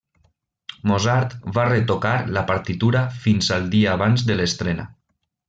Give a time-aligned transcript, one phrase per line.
[0.91, 4.89] Mozart va retocar la partitura fins al dia abans de l'estrena.